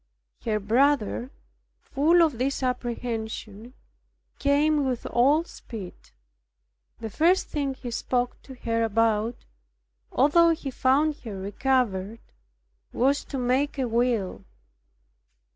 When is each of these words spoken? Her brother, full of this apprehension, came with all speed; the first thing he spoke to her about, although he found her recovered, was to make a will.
Her 0.45 0.59
brother, 0.59 1.29
full 1.79 2.23
of 2.23 2.39
this 2.39 2.63
apprehension, 2.63 3.75
came 4.39 4.83
with 4.83 5.05
all 5.05 5.43
speed; 5.43 5.93
the 6.99 7.11
first 7.11 7.49
thing 7.49 7.75
he 7.75 7.91
spoke 7.91 8.41
to 8.41 8.55
her 8.55 8.81
about, 8.83 9.45
although 10.11 10.49
he 10.55 10.71
found 10.71 11.17
her 11.17 11.37
recovered, 11.39 12.33
was 12.91 13.23
to 13.25 13.37
make 13.37 13.77
a 13.77 13.87
will. 13.87 14.43